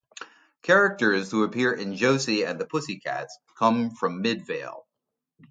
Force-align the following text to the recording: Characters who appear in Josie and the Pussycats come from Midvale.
Characters 0.63 1.29
who 1.29 1.43
appear 1.43 1.71
in 1.71 1.95
Josie 1.95 2.43
and 2.43 2.59
the 2.59 2.65
Pussycats 2.65 3.37
come 3.59 3.91
from 3.91 4.23
Midvale. 4.23 4.87